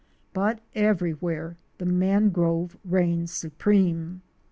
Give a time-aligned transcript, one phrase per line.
[0.33, 4.23] But everywhere the mangrove reigns supreme.